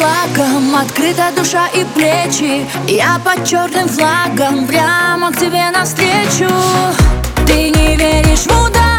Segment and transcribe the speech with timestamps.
[0.00, 2.66] лаком Открыта душа и плечи.
[2.86, 4.66] Я под черным флагом.
[4.66, 6.52] Прямо к тебе навстречу.
[7.46, 8.89] Ты не веришь в удачу?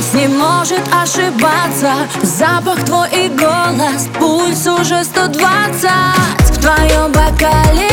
[0.00, 2.08] нас не может ошибаться.
[2.22, 5.90] Запах твой и голос, пульс уже 120
[6.38, 7.89] В твоем бокале